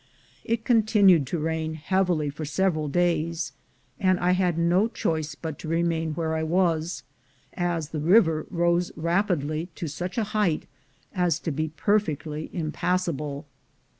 [0.43, 3.51] It continued to rain heavily for several days,
[3.99, 7.03] and I had no choice but to remain where I was,
[7.53, 10.65] as the river rose rapidly to such a height
[11.13, 13.45] as to be perfectly impassable.